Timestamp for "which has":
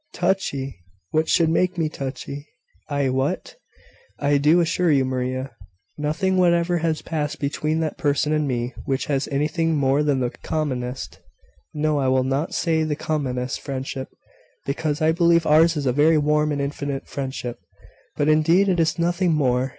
8.85-9.27